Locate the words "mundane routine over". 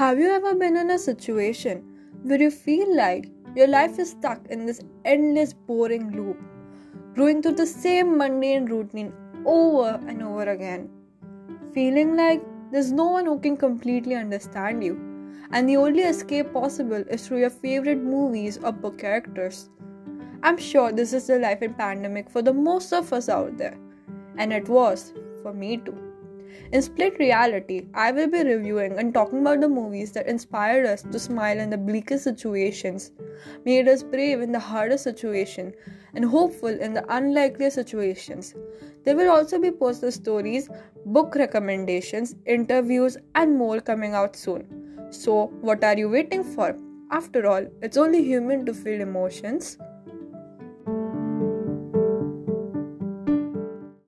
8.16-10.00